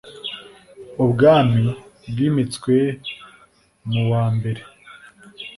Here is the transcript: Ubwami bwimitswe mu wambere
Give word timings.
Ubwami 1.03 1.63
bwimitswe 2.09 2.75
mu 3.91 4.01
wambere 4.11 4.61